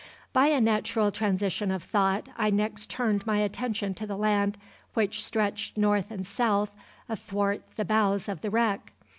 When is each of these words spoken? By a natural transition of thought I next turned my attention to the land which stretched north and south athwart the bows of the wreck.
By 0.33 0.47
a 0.47 0.59
natural 0.59 1.11
transition 1.11 1.69
of 1.69 1.83
thought 1.83 2.27
I 2.35 2.49
next 2.49 2.89
turned 2.89 3.27
my 3.27 3.37
attention 3.37 3.93
to 3.93 4.07
the 4.07 4.17
land 4.17 4.57
which 4.95 5.23
stretched 5.23 5.77
north 5.77 6.09
and 6.09 6.25
south 6.25 6.71
athwart 7.07 7.61
the 7.75 7.85
bows 7.85 8.27
of 8.27 8.41
the 8.41 8.49
wreck. 8.49 8.93